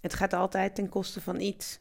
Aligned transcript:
Het 0.00 0.14
gaat 0.14 0.32
altijd 0.32 0.74
ten 0.74 0.88
koste 0.88 1.20
van 1.20 1.40
iets. 1.40 1.80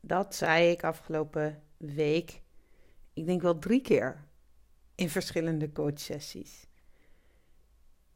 Dat 0.00 0.34
zei 0.34 0.70
ik 0.70 0.84
afgelopen 0.84 1.62
week, 1.76 2.42
ik 3.12 3.26
denk 3.26 3.42
wel 3.42 3.58
drie 3.58 3.80
keer 3.80 4.24
in 4.94 5.08
verschillende 5.08 5.72
coachsessies. 5.72 6.66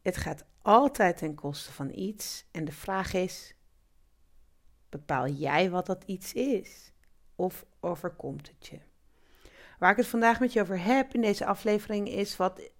Het 0.01 0.17
gaat 0.17 0.45
altijd 0.61 1.17
ten 1.17 1.35
koste 1.35 1.71
van 1.71 1.89
iets. 1.89 2.45
En 2.51 2.65
de 2.65 2.71
vraag 2.71 3.13
is: 3.13 3.55
bepaal 4.89 5.27
jij 5.27 5.69
wat 5.69 5.85
dat 5.85 6.03
iets 6.05 6.33
is? 6.33 6.91
Of 7.35 7.65
overkomt 7.79 8.47
het 8.47 8.67
je? 8.67 8.79
Waar 9.79 9.91
ik 9.91 9.97
het 9.97 10.07
vandaag 10.07 10.39
met 10.39 10.53
je 10.53 10.61
over 10.61 10.83
heb 10.83 11.13
in 11.13 11.21
deze 11.21 11.45
aflevering 11.45 12.09
is 12.09 12.37
wat 12.37 12.71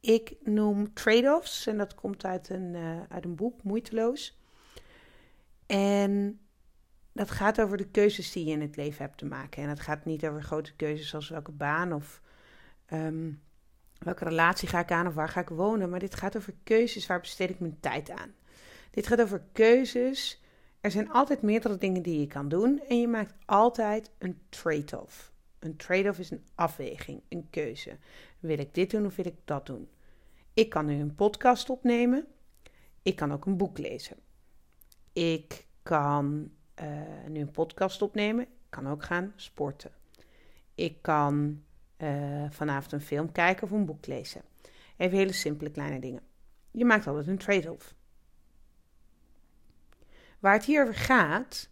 ik 0.00 0.34
noem 0.42 0.94
trade-offs. 0.94 1.66
En 1.66 1.78
dat 1.78 1.94
komt 1.94 2.24
uit 2.24 2.48
een, 2.48 2.74
uh, 2.74 3.00
uit 3.08 3.24
een 3.24 3.34
boek, 3.34 3.62
Moeiteloos. 3.62 4.38
En 5.66 6.40
dat 7.12 7.30
gaat 7.30 7.60
over 7.60 7.76
de 7.76 7.88
keuzes 7.88 8.32
die 8.32 8.44
je 8.44 8.52
in 8.52 8.60
het 8.60 8.76
leven 8.76 9.04
hebt 9.04 9.18
te 9.18 9.26
maken. 9.26 9.62
En 9.62 9.68
het 9.68 9.80
gaat 9.80 10.04
niet 10.04 10.26
over 10.26 10.42
grote 10.42 10.76
keuzes 10.76 11.08
zoals 11.08 11.28
welke 11.28 11.52
baan 11.52 11.92
of 11.92 12.22
ehm, 12.86 13.32
welke 13.98 14.24
relatie 14.24 14.68
ga 14.68 14.78
ik 14.78 14.90
aan 14.90 15.06
of 15.06 15.14
waar 15.14 15.28
ga 15.28 15.40
ik 15.40 15.48
wonen. 15.48 15.90
Maar 15.90 15.98
dit 15.98 16.14
gaat 16.14 16.36
over 16.36 16.54
keuzes, 16.62 17.06
waar 17.06 17.20
besteed 17.20 17.50
ik 17.50 17.60
mijn 17.60 17.80
tijd 17.80 18.10
aan. 18.10 18.34
Dit 18.90 19.06
gaat 19.06 19.20
over 19.20 19.42
keuzes. 19.52 20.42
Er 20.80 20.90
zijn 20.90 21.10
altijd 21.10 21.42
meerdere 21.42 21.76
dingen 21.76 22.02
die 22.02 22.20
je 22.20 22.26
kan 22.26 22.48
doen 22.48 22.82
en 22.88 23.00
je 23.00 23.08
maakt 23.08 23.34
altijd 23.44 24.10
een 24.18 24.40
trade-off. 24.48 25.32
Een 25.58 25.76
trade-off 25.76 26.18
is 26.18 26.30
een 26.30 26.44
afweging, 26.54 27.22
een 27.28 27.46
keuze. 27.50 27.96
Wil 28.38 28.58
ik 28.58 28.74
dit 28.74 28.90
doen 28.90 29.06
of 29.06 29.16
wil 29.16 29.26
ik 29.26 29.36
dat 29.44 29.66
doen? 29.66 29.88
Ik 30.54 30.68
kan 30.68 30.86
nu 30.86 31.00
een 31.00 31.14
podcast 31.14 31.70
opnemen. 31.70 32.26
Ik 33.02 33.16
kan 33.16 33.32
ook 33.32 33.46
een 33.46 33.56
boek 33.56 33.78
lezen. 33.78 34.16
Ik 35.16 35.66
kan 35.82 36.50
uh, 36.82 37.26
nu 37.28 37.40
een 37.40 37.50
podcast 37.50 38.02
opnemen. 38.02 38.44
Ik 38.44 38.48
kan 38.68 38.88
ook 38.88 39.04
gaan 39.04 39.32
sporten. 39.36 39.92
Ik 40.74 41.02
kan 41.02 41.62
uh, 41.98 42.50
vanavond 42.50 42.92
een 42.92 43.00
film 43.00 43.32
kijken 43.32 43.62
of 43.62 43.70
een 43.70 43.84
boek 43.84 44.06
lezen. 44.06 44.42
Even 44.96 45.18
hele 45.18 45.32
simpele 45.32 45.70
kleine 45.70 45.98
dingen. 45.98 46.22
Je 46.70 46.84
maakt 46.84 47.06
altijd 47.06 47.26
een 47.26 47.38
trade-off. 47.38 47.94
Waar 50.38 50.52
het 50.52 50.64
hier 50.64 50.82
over 50.82 50.94
gaat 50.94 51.70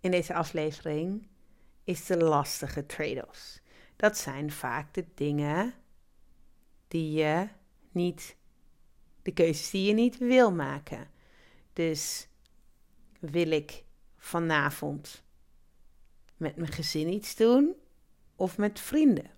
in 0.00 0.10
deze 0.10 0.34
aflevering 0.34 1.28
is 1.84 2.06
de 2.06 2.16
lastige 2.16 2.86
trade-offs. 2.86 3.60
Dat 3.96 4.18
zijn 4.18 4.52
vaak 4.52 4.94
de 4.94 5.04
dingen 5.14 5.74
die 6.88 7.12
je 7.12 7.48
niet, 7.92 8.36
de 9.22 9.32
keuzes 9.32 9.70
die 9.70 9.86
je 9.86 9.94
niet 9.94 10.18
wil 10.18 10.52
maken. 10.52 11.08
Dus 11.72 12.28
wil 13.30 13.50
ik 13.50 13.84
vanavond 14.16 15.22
met 16.36 16.56
mijn 16.56 16.72
gezin 16.72 17.08
iets 17.08 17.36
doen 17.36 17.74
of 18.36 18.58
met 18.58 18.80
vrienden? 18.80 19.30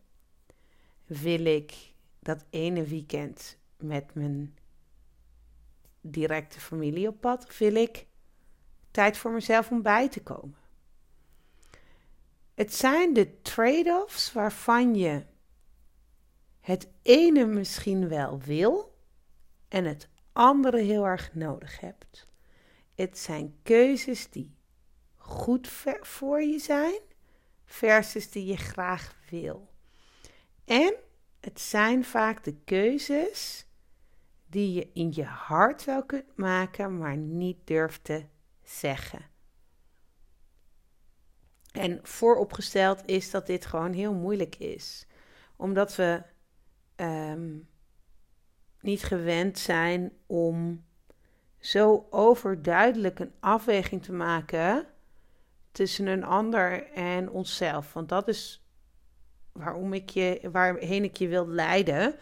Wil 1.05 1.45
ik 1.45 1.95
dat 2.19 2.45
ene 2.51 2.85
weekend 2.85 3.59
met 3.77 4.15
mijn 4.15 4.57
directe 6.01 6.61
familie 6.61 7.09
op 7.09 7.21
pad? 7.21 7.59
Wil 7.59 7.75
ik 7.75 8.07
tijd 8.91 9.17
voor 9.17 9.31
mezelf 9.31 9.71
om 9.71 9.83
bij 9.83 10.09
te 10.09 10.23
komen? 10.23 10.59
Het 12.55 12.75
zijn 12.75 13.13
de 13.13 13.43
trade-offs 13.43 14.33
waarvan 14.33 14.95
je 14.95 15.25
het 16.61 16.89
ene 17.03 17.47
misschien 17.47 18.09
wel 18.09 18.41
wil 18.41 18.99
en 19.69 19.85
het 19.85 20.09
andere 20.33 20.79
heel 20.79 21.07
erg 21.07 21.35
nodig 21.35 21.81
hebt. 21.81 22.27
Het 22.97 23.19
zijn 23.19 23.59
keuzes 23.63 24.31
die 24.31 24.55
goed 25.17 25.69
voor 26.01 26.43
je 26.43 26.59
zijn 26.59 27.01
versus 27.65 28.31
die 28.31 28.45
je 28.45 28.57
graag 28.57 29.17
wil. 29.31 29.69
En 30.65 30.95
het 31.41 31.61
zijn 31.61 32.05
vaak 32.05 32.45
de 32.45 32.55
keuzes 32.65 33.67
die 34.47 34.73
je 34.73 34.91
in 34.93 35.13
je 35.15 35.25
hart 35.25 35.85
wel 35.85 36.05
kunt 36.05 36.37
maken, 36.37 36.99
maar 36.99 37.17
niet 37.17 37.67
durft 37.67 38.05
te 38.05 38.25
zeggen. 38.63 39.25
En 41.73 42.01
vooropgesteld 42.03 43.07
is 43.07 43.31
dat 43.31 43.47
dit 43.47 43.67
gewoon 43.67 43.93
heel 43.93 44.15
moeilijk 44.15 44.57
is, 44.57 45.07
omdat 45.57 45.97
we 45.97 46.23
Ehm, 46.97 47.59
niet 48.81 49.03
gewend 49.03 49.59
zijn 49.59 50.13
om 50.27 50.86
zo 51.67 52.07
overduidelijk 52.11 53.19
een 53.19 53.33
afweging 53.41 54.03
te 54.03 54.13
maken 54.13 54.87
tussen 55.73 56.07
een 56.07 56.25
ander 56.25 56.93
en 56.93 57.31
onszelf. 57.31 57.93
Want 57.93 58.09
dat 58.09 58.29
is 58.29 58.67
waarom 59.53 59.93
ik 59.93 60.11
je, 60.11 60.49
waarheen 60.53 61.05
ik 61.05 61.17
je 61.17 61.29
wil 61.29 61.49
leiden 61.49 62.15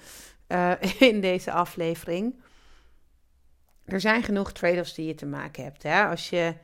uh, 0.49 0.73
in 1.11 1.21
deze 1.21 1.53
aflevering. 1.53 2.41
Er 3.85 4.01
zijn 4.01 4.23
genoeg 4.23 4.53
trade-offs 4.53 4.95
die 4.95 5.07
je 5.07 5.15
te 5.15 5.27
maken 5.27 5.65
hebt. 5.65 5.83
Hè? 5.83 6.05
Als 6.05 6.31
je 6.31 6.55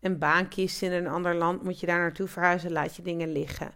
een 0.00 0.18
baan 0.18 0.48
kiest 0.48 0.82
in 0.82 0.92
een 0.92 1.08
ander 1.08 1.34
land, 1.34 1.62
moet 1.62 1.80
je 1.80 1.86
daar 1.86 1.98
naartoe 1.98 2.28
verhuizen, 2.28 2.72
laat 2.72 2.96
je 2.96 3.02
dingen 3.02 3.32
liggen. 3.32 3.72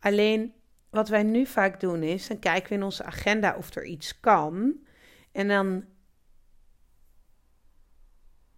Alleen 0.00 0.54
wat 0.90 1.08
wij 1.08 1.22
nu 1.22 1.46
vaak 1.46 1.80
doen 1.80 2.02
is, 2.02 2.26
dan 2.26 2.38
kijken 2.38 2.68
we 2.68 2.74
in 2.74 2.82
onze 2.82 3.04
agenda 3.04 3.56
of 3.56 3.74
er 3.74 3.84
iets 3.84 4.20
kan. 4.20 4.74
En 5.32 5.48
dan 5.48 5.84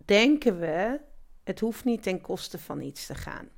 denken 0.09 0.59
we, 0.59 1.01
het 1.45 1.61
hoeft 1.61 1.85
niet 1.85 2.03
ten 2.03 2.21
koste 2.21 2.59
van 2.59 2.81
iets 2.81 3.07
te 3.07 3.15
gaan. 3.15 3.49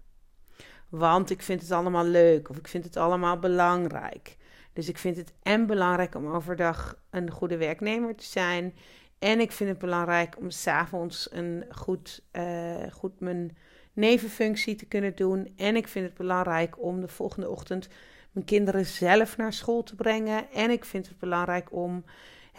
Want 0.88 1.30
ik 1.30 1.42
vind 1.42 1.62
het 1.62 1.70
allemaal 1.70 2.04
leuk 2.04 2.48
of 2.48 2.56
ik 2.56 2.68
vind 2.68 2.84
het 2.84 2.96
allemaal 2.96 3.38
belangrijk. 3.38 4.36
Dus 4.72 4.88
ik 4.88 4.98
vind 4.98 5.16
het 5.16 5.32
en 5.42 5.66
belangrijk 5.66 6.14
om 6.14 6.26
overdag 6.26 7.02
een 7.10 7.30
goede 7.30 7.56
werknemer 7.56 8.14
te 8.14 8.24
zijn. 8.24 8.74
En 9.18 9.40
ik 9.40 9.52
vind 9.52 9.70
het 9.70 9.78
belangrijk 9.78 10.38
om 10.38 10.50
s'avonds 10.50 11.32
een 11.32 11.64
goed, 11.70 12.22
uh, 12.32 12.76
goed 12.92 13.20
mijn 13.20 13.56
nevenfunctie 13.92 14.74
te 14.74 14.86
kunnen 14.86 15.16
doen. 15.16 15.52
En 15.56 15.76
ik 15.76 15.88
vind 15.88 16.06
het 16.06 16.14
belangrijk 16.14 16.82
om 16.82 17.00
de 17.00 17.08
volgende 17.08 17.48
ochtend 17.48 17.88
mijn 18.32 18.46
kinderen 18.46 18.86
zelf 18.86 19.36
naar 19.36 19.52
school 19.52 19.82
te 19.82 19.94
brengen. 19.94 20.50
En 20.52 20.70
ik 20.70 20.84
vind 20.84 21.08
het 21.08 21.18
belangrijk 21.18 21.72
om, 21.72 22.04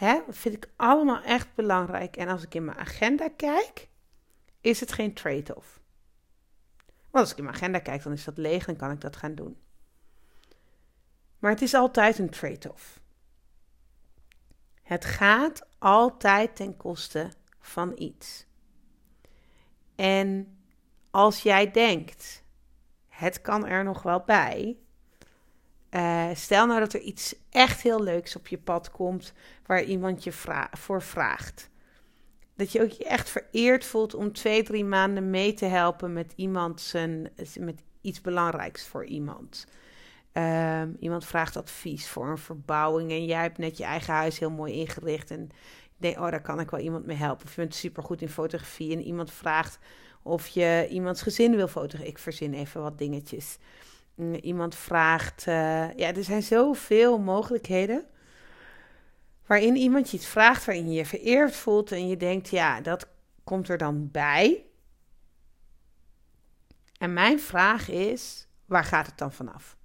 hè, 0.04 0.20
vind 0.28 0.54
ik 0.54 0.70
allemaal 0.76 1.22
echt 1.22 1.54
belangrijk. 1.54 2.16
En 2.16 2.28
als 2.28 2.42
ik 2.42 2.54
in 2.54 2.64
mijn 2.64 2.78
agenda 2.78 3.28
kijk, 3.36 3.88
is 4.60 4.80
het 4.80 4.92
geen 4.92 5.14
trade-off. 5.14 5.80
Want 6.86 7.24
als 7.24 7.30
ik 7.30 7.38
in 7.38 7.44
mijn 7.44 7.56
agenda 7.56 7.78
kijk, 7.78 8.02
dan 8.02 8.12
is 8.12 8.24
dat 8.24 8.38
leeg 8.38 8.66
en 8.66 8.76
kan 8.76 8.90
ik 8.90 9.00
dat 9.00 9.16
gaan 9.16 9.34
doen. 9.34 9.60
Maar 11.38 11.50
het 11.50 11.62
is 11.62 11.74
altijd 11.74 12.18
een 12.18 12.30
trade-off. 12.30 13.00
Het 14.82 15.04
gaat 15.04 15.66
altijd 15.78 16.56
ten 16.56 16.76
koste 16.76 17.30
van 17.60 17.92
iets. 17.94 18.46
En 19.94 20.58
als 21.10 21.42
jij 21.42 21.70
denkt, 21.70 22.44
het 23.08 23.40
kan 23.40 23.66
er 23.66 23.84
nog 23.84 24.02
wel 24.02 24.20
bij, 24.20 24.78
uh, 25.94 26.28
stel 26.34 26.66
nou 26.66 26.80
dat 26.80 26.92
er 26.92 27.00
iets 27.00 27.34
echt 27.50 27.82
heel 27.82 28.02
leuks 28.02 28.36
op 28.36 28.46
je 28.46 28.58
pad 28.58 28.90
komt 28.90 29.32
waar 29.66 29.82
iemand 29.82 30.24
je 30.24 30.32
voor 30.72 31.02
vraagt. 31.02 31.70
Dat 32.56 32.72
je 32.72 32.82
ook 32.82 32.90
je 32.90 33.04
echt 33.04 33.28
vereerd 33.28 33.84
voelt 33.84 34.14
om 34.14 34.32
twee, 34.32 34.62
drie 34.62 34.84
maanden 34.84 35.30
mee 35.30 35.54
te 35.54 35.64
helpen 35.64 36.12
met 36.12 36.32
iemand 36.36 36.80
zijn, 36.80 37.30
met 37.58 37.82
iets 38.00 38.20
belangrijks 38.20 38.86
voor 38.86 39.04
iemand. 39.04 39.66
Uh, 40.32 40.82
iemand 40.98 41.24
vraagt 41.24 41.56
advies 41.56 42.08
voor 42.08 42.28
een 42.28 42.38
verbouwing 42.38 43.10
en 43.10 43.24
jij 43.24 43.42
hebt 43.42 43.58
net 43.58 43.76
je 43.76 43.84
eigen 43.84 44.14
huis 44.14 44.38
heel 44.38 44.50
mooi 44.50 44.72
ingericht 44.72 45.30
en 45.30 45.50
denk, 45.96 46.18
oh, 46.18 46.30
daar 46.30 46.42
kan 46.42 46.60
ik 46.60 46.70
wel 46.70 46.80
iemand 46.80 47.06
mee 47.06 47.16
helpen. 47.16 47.44
Of 47.46 47.54
je 47.54 47.60
bent 47.60 47.74
supergoed 47.74 48.22
in 48.22 48.28
fotografie 48.28 48.92
en 48.92 49.02
iemand 49.02 49.32
vraagt 49.32 49.78
of 50.22 50.48
je 50.48 50.86
iemands 50.90 51.22
gezin 51.22 51.56
wil 51.56 51.68
fotograferen. 51.68 52.12
Ik 52.12 52.18
verzin 52.18 52.54
even 52.54 52.82
wat 52.82 52.98
dingetjes. 52.98 53.58
Iemand 54.40 54.74
vraagt. 54.74 55.46
Uh, 55.46 55.94
ja, 55.94 56.14
er 56.14 56.24
zijn 56.24 56.42
zoveel 56.42 57.18
mogelijkheden. 57.18 58.04
Waarin 59.46 59.76
iemand 59.76 60.10
je 60.10 60.16
iets 60.16 60.26
vraagt, 60.26 60.64
waarin 60.64 60.88
je 60.88 60.94
je 60.94 61.06
vereerd 61.06 61.56
voelt 61.56 61.92
en 61.92 62.08
je 62.08 62.16
denkt, 62.16 62.48
ja, 62.48 62.80
dat 62.80 63.08
komt 63.44 63.68
er 63.68 63.78
dan 63.78 64.10
bij. 64.10 64.66
En 66.98 67.12
mijn 67.12 67.40
vraag 67.40 67.88
is, 67.88 68.46
waar 68.66 68.84
gaat 68.84 69.06
het 69.06 69.18
dan 69.18 69.32
vanaf? 69.32 69.76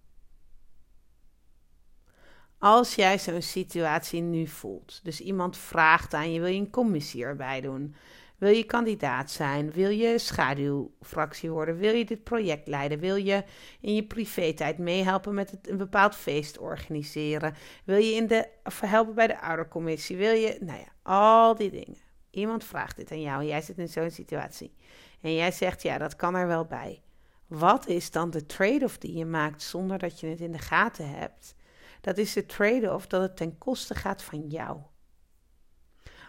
Als 2.58 2.96
jij 2.96 3.20
zo'n 3.20 3.42
situatie 3.42 4.22
nu 4.22 4.48
voelt, 4.48 5.00
dus 5.04 5.22
iemand 5.22 5.58
vraagt 5.58 6.14
aan 6.14 6.32
je, 6.32 6.40
wil 6.40 6.50
je 6.50 6.60
een 6.60 6.70
commissie 6.70 7.24
erbij 7.24 7.62
doen? 7.62 7.96
Wil 8.38 8.50
je 8.50 8.64
kandidaat 8.64 9.32
zijn? 9.32 9.72
Wil 9.72 9.90
je 9.90 10.18
schaduwfractie 10.18 11.52
worden? 11.52 11.78
Wil 11.78 11.94
je 11.94 12.06
dit 12.06 12.24
project 12.24 12.68
leiden? 12.68 13.00
Wil 13.00 13.16
je 13.16 13.44
in 13.82 13.96
je 13.96 14.04
privé-tijd 14.04 14.78
meehelpen 14.78 15.34
met 15.34 15.52
het, 15.52 15.70
een 15.70 15.78
bepaald 15.78 16.16
feest 16.16 16.58
organiseren? 16.58 17.56
Wil 17.84 17.98
je 17.98 18.12
in 18.12 18.28
de, 18.28 18.48
helpen 18.86 19.16
bij 19.16 19.28
de 19.28 19.42
oudercommissie? 19.42 20.18
Wil 20.18 20.34
je, 20.34 20.58
nou 20.62 20.80
ja, 20.80 20.88
al 21.04 21.56
die 21.56 21.72
dingen. 21.72 21.98
Iemand 22.30 22.64
vraagt 22.64 22.96
dit 22.96 23.12
aan 23.12 23.22
jou 23.22 23.42
en 23.42 23.48
jij 23.48 23.62
zit 23.62 23.78
in 23.78 23.90
zo'n 23.90 24.12
situatie. 24.12 24.74
En 25.22 25.34
jij 25.34 25.52
zegt, 25.52 25.82
ja, 25.82 25.98
dat 25.98 26.16
kan 26.16 26.36
er 26.36 26.48
wel 26.48 26.66
bij. 26.66 27.02
Wat 27.48 27.88
is 27.88 28.12
dan 28.12 28.30
de 28.30 28.46
trade-off 28.46 28.98
die 28.98 29.18
je 29.18 29.26
maakt 29.26 29.62
zonder 29.62 29.98
dat 29.98 30.20
je 30.20 30.28
het 30.28 30.42
in 30.42 30.52
de 30.52 30.58
gaten 30.58 31.10
hebt? 31.10 31.56
Dat 32.02 32.18
is 32.18 32.34
de 32.34 32.46
trade-off 32.46 33.08
dat 33.08 33.22
het 33.22 33.38
ten 33.38 33.58
koste 33.58 33.96
gaat 33.96 34.24
van 34.24 34.48
jou. 34.48 34.80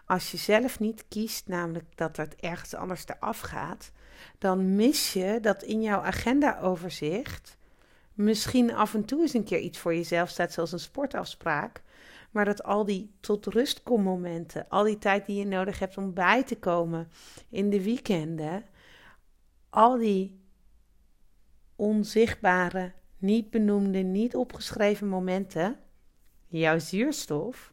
Als 0.09 0.31
je 0.31 0.37
zelf 0.37 0.81
niet 0.81 1.05
kiest, 1.09 1.49
namelijk 1.49 1.97
dat 1.97 2.17
het 2.17 2.37
ergens 2.37 2.75
anders 2.75 3.05
eraf 3.07 3.41
gaat, 3.41 3.93
dan 4.39 4.75
mis 4.75 5.13
je 5.13 5.39
dat 5.41 5.63
in 5.63 5.83
jouw 5.83 6.01
agenda-overzicht 6.01 7.57
misschien 8.15 8.75
af 8.75 8.95
en 8.95 9.05
toe 9.05 9.21
eens 9.21 9.35
een 9.35 9.45
keer 9.45 9.59
iets 9.59 9.79
voor 9.79 9.95
jezelf 9.95 10.29
staat, 10.29 10.53
zoals 10.53 10.73
een 10.73 10.79
sportafspraak. 10.79 11.83
Maar 12.31 12.45
dat 12.45 12.63
al 12.63 12.85
die 12.85 13.11
tot 13.21 13.47
rust 13.47 13.89
momenten, 13.89 14.69
al 14.69 14.85
die 14.85 14.99
tijd 14.99 15.27
die 15.27 15.37
je 15.37 15.47
nodig 15.47 15.79
hebt 15.79 15.97
om 15.97 16.15
bij 16.15 16.45
te 16.45 16.57
komen 16.57 17.11
in 17.49 17.71
de 17.71 17.83
weekenden, 17.83 18.65
al 19.71 19.97
die 19.97 20.41
onzichtbare, 21.77 22.93
niet 23.19 23.51
benoemde, 23.51 23.99
niet 23.99 24.37
opgeschreven 24.37 25.09
momenten, 25.09 25.79
jouw 26.47 26.79
zuurstof, 26.79 27.73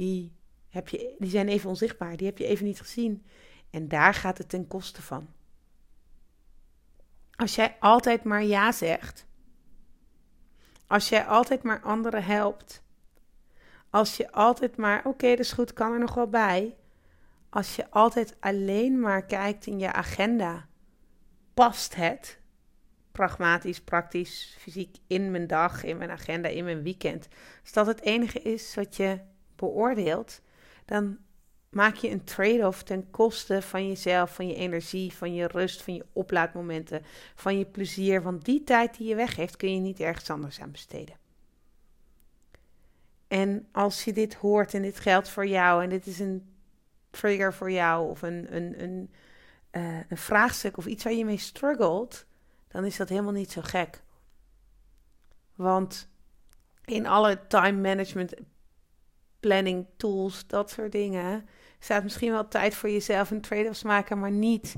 die, 0.00 0.32
heb 0.68 0.88
je, 0.88 1.14
die 1.18 1.30
zijn 1.30 1.48
even 1.48 1.68
onzichtbaar, 1.68 2.16
die 2.16 2.26
heb 2.26 2.38
je 2.38 2.46
even 2.46 2.64
niet 2.64 2.80
gezien. 2.80 3.24
En 3.70 3.88
daar 3.88 4.14
gaat 4.14 4.38
het 4.38 4.48
ten 4.48 4.66
koste 4.66 5.02
van. 5.02 5.28
Als 7.36 7.54
jij 7.54 7.76
altijd 7.80 8.24
maar 8.24 8.44
ja 8.44 8.72
zegt, 8.72 9.26
als 10.86 11.08
jij 11.08 11.24
altijd 11.24 11.62
maar 11.62 11.80
anderen 11.80 12.24
helpt, 12.24 12.82
als 13.90 14.16
je 14.16 14.32
altijd 14.32 14.76
maar, 14.76 15.06
oké, 15.06 15.28
dat 15.28 15.38
is 15.38 15.52
goed, 15.52 15.72
kan 15.72 15.92
er 15.92 15.98
nog 15.98 16.14
wel 16.14 16.28
bij. 16.28 16.76
Als 17.48 17.76
je 17.76 17.90
altijd 17.90 18.36
alleen 18.40 19.00
maar 19.00 19.26
kijkt 19.26 19.66
in 19.66 19.78
je 19.78 19.92
agenda, 19.92 20.68
past 21.54 21.94
het 21.94 22.40
pragmatisch, 23.12 23.80
praktisch, 23.80 24.56
fysiek 24.58 24.96
in 25.06 25.30
mijn 25.30 25.46
dag, 25.46 25.84
in 25.84 25.96
mijn 25.96 26.10
agenda, 26.10 26.48
in 26.48 26.64
mijn 26.64 26.82
weekend. 26.82 27.28
Als 27.62 27.72
dat 27.72 27.86
het 27.86 28.00
enige 28.00 28.42
is 28.42 28.74
wat 28.74 28.96
je 28.96 29.20
beoordeelt, 29.60 30.40
dan 30.84 31.18
maak 31.70 31.94
je 31.94 32.10
een 32.10 32.24
trade-off 32.24 32.82
ten 32.82 33.10
koste 33.10 33.62
van 33.62 33.88
jezelf, 33.88 34.34
van 34.34 34.46
je 34.46 34.54
energie, 34.54 35.12
van 35.12 35.34
je 35.34 35.46
rust, 35.46 35.82
van 35.82 35.94
je 35.94 36.06
oplaadmomenten, 36.12 37.02
van 37.34 37.58
je 37.58 37.64
plezier. 37.64 38.22
Want 38.22 38.44
die 38.44 38.64
tijd 38.64 38.96
die 38.96 39.08
je 39.08 39.14
weggeeft, 39.14 39.56
kun 39.56 39.74
je 39.74 39.80
niet 39.80 40.00
ergens 40.00 40.30
anders 40.30 40.60
aan 40.60 40.70
besteden. 40.70 41.14
En 43.28 43.68
als 43.72 44.04
je 44.04 44.12
dit 44.12 44.34
hoort 44.34 44.74
en 44.74 44.82
dit 44.82 45.00
geldt 45.00 45.28
voor 45.28 45.46
jou 45.46 45.82
en 45.82 45.88
dit 45.88 46.06
is 46.06 46.18
een 46.18 46.54
trigger 47.10 47.54
voor 47.54 47.70
jou 47.70 48.10
of 48.10 48.22
een, 48.22 48.56
een, 48.56 48.82
een, 48.82 49.10
uh, 49.72 50.00
een 50.08 50.16
vraagstuk 50.16 50.76
of 50.76 50.86
iets 50.86 51.04
waar 51.04 51.12
je 51.12 51.24
mee 51.24 51.38
struggelt, 51.38 52.26
dan 52.68 52.84
is 52.84 52.96
dat 52.96 53.08
helemaal 53.08 53.32
niet 53.32 53.52
zo 53.52 53.60
gek. 53.64 54.02
Want 55.54 56.08
in 56.84 57.06
alle 57.06 57.46
time 57.46 57.80
management 57.80 58.34
planning 59.40 59.86
tools, 59.96 60.46
dat 60.46 60.70
soort 60.70 60.92
dingen, 60.92 61.48
staat 61.78 62.02
misschien 62.02 62.30
wel 62.30 62.48
tijd 62.48 62.74
voor 62.74 62.90
jezelf 62.90 63.30
een 63.30 63.40
trade-offs 63.40 63.82
maken, 63.82 64.18
maar 64.18 64.30
niet 64.30 64.76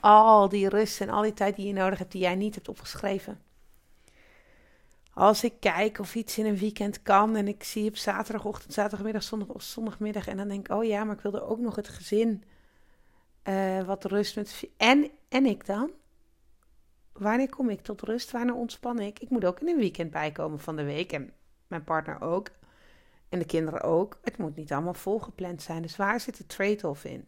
al 0.00 0.48
die 0.48 0.68
rust 0.68 1.00
en 1.00 1.08
al 1.08 1.22
die 1.22 1.34
tijd 1.34 1.56
die 1.56 1.66
je 1.66 1.72
nodig 1.72 1.98
hebt, 1.98 2.12
die 2.12 2.20
jij 2.20 2.34
niet 2.34 2.54
hebt 2.54 2.68
opgeschreven. 2.68 3.40
Als 5.14 5.44
ik 5.44 5.54
kijk 5.60 5.98
of 5.98 6.14
iets 6.14 6.38
in 6.38 6.46
een 6.46 6.56
weekend 6.56 7.02
kan 7.02 7.36
en 7.36 7.48
ik 7.48 7.64
zie 7.64 7.88
op 7.88 7.96
zaterdagochtend, 7.96 8.72
zaterdagmiddag, 8.72 9.22
zondag 9.22 9.48
of 9.48 9.62
zondagmiddag 9.62 10.26
en 10.26 10.36
dan 10.36 10.48
denk 10.48 10.68
ik, 10.68 10.76
oh 10.76 10.84
ja, 10.84 11.04
maar 11.04 11.14
ik 11.14 11.22
wilde 11.22 11.42
ook 11.42 11.58
nog 11.58 11.76
het 11.76 11.88
gezin 11.88 12.44
uh, 13.44 13.82
wat 13.82 14.04
rust 14.04 14.36
met. 14.36 14.68
En, 14.76 15.10
en 15.28 15.46
ik 15.46 15.66
dan? 15.66 15.90
Wanneer 17.12 17.48
kom 17.48 17.70
ik 17.70 17.80
tot 17.80 18.02
rust? 18.02 18.30
Wanneer 18.30 18.54
ontspan 18.54 18.98
ik? 18.98 19.18
Ik 19.18 19.30
moet 19.30 19.44
ook 19.44 19.60
in 19.60 19.68
een 19.68 19.76
weekend 19.76 20.10
bijkomen 20.10 20.60
van 20.60 20.76
de 20.76 20.84
week 20.84 21.12
en 21.12 21.32
mijn 21.66 21.84
partner 21.84 22.20
ook. 22.20 22.50
En 23.34 23.40
de 23.40 23.46
kinderen 23.46 23.80
ook. 23.80 24.18
Het 24.22 24.36
moet 24.36 24.56
niet 24.56 24.72
allemaal 24.72 24.94
volgepland 24.94 25.62
zijn. 25.62 25.82
Dus 25.82 25.96
waar 25.96 26.20
zit 26.20 26.36
de 26.36 26.46
trade-off 26.46 27.04
in? 27.04 27.26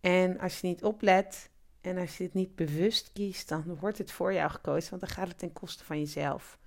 En 0.00 0.38
als 0.38 0.60
je 0.60 0.66
niet 0.66 0.84
oplet 0.84 1.50
en 1.80 1.98
als 1.98 2.16
je 2.16 2.24
het 2.24 2.34
niet 2.34 2.54
bewust 2.54 3.12
kiest, 3.12 3.48
dan 3.48 3.76
wordt 3.80 3.98
het 3.98 4.12
voor 4.12 4.32
jou 4.32 4.50
gekozen, 4.50 4.90
want 4.90 5.02
dan 5.02 5.10
gaat 5.10 5.28
het 5.28 5.38
ten 5.38 5.52
koste 5.52 5.84
van 5.84 5.98
jezelf. 5.98 6.58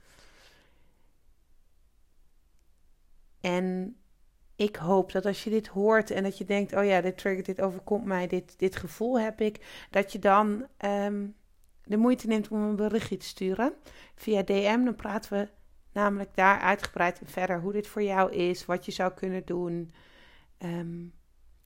En 3.40 3.98
ik 4.56 4.76
hoop 4.76 5.12
dat 5.12 5.26
als 5.26 5.44
je 5.44 5.50
dit 5.50 5.68
hoort 5.68 6.12
en 6.12 6.24
dat 6.24 6.38
je 6.38 6.46
denkt: 6.46 6.74
oh 6.74 6.86
ja, 6.86 7.02
dit 7.02 7.18
triggert, 7.18 7.46
dit 7.46 7.62
overkomt 7.62 8.06
mij, 8.06 8.28
dit, 8.28 8.60
dit 8.60 8.76
gevoel 8.76 9.20
heb 9.20 9.42
ik, 9.42 9.86
dat 9.90 10.12
je 10.12 10.20
dan 10.20 10.68
ehm, 10.78 11.28
de 11.84 11.98
moeite 11.98 12.28
neemt 12.28 12.48
om 12.48 12.62
een 12.62 12.76
berichtje 12.76 13.18
te 13.18 13.26
sturen 13.26 13.74
via 14.16 14.44
DM. 14.44 14.84
Dan 14.84 14.96
praten 14.96 15.34
we 15.34 15.60
namelijk 15.92 16.36
daar 16.36 16.60
uitgebreid 16.60 17.22
verder 17.24 17.60
hoe 17.60 17.72
dit 17.72 17.88
voor 17.88 18.04
jou 18.04 18.32
is, 18.32 18.66
wat 18.66 18.86
je 18.86 18.92
zou 18.92 19.14
kunnen 19.14 19.46
doen 19.46 19.92
ehm, 20.58 21.06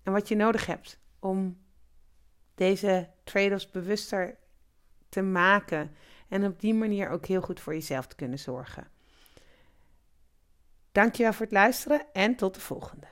en 0.03 0.11
wat 0.11 0.27
je 0.27 0.35
nodig 0.35 0.65
hebt 0.65 0.99
om 1.19 1.63
deze 2.55 3.09
trade-offs 3.23 3.71
bewuster 3.71 4.37
te 5.09 5.21
maken 5.21 5.95
en 6.27 6.45
op 6.45 6.59
die 6.59 6.73
manier 6.73 7.09
ook 7.09 7.25
heel 7.25 7.41
goed 7.41 7.59
voor 7.59 7.73
jezelf 7.73 8.07
te 8.07 8.15
kunnen 8.15 8.39
zorgen. 8.39 8.87
Dankjewel 10.91 11.33
voor 11.33 11.45
het 11.45 11.53
luisteren 11.53 12.05
en 12.13 12.35
tot 12.35 12.53
de 12.53 12.61
volgende. 12.61 13.07